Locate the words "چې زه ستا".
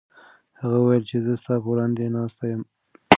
1.09-1.55